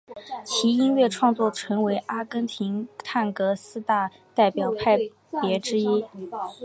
[0.43, 4.97] 其音乐创作成为阿根廷探戈四大代表派
[5.43, 6.03] 别之一。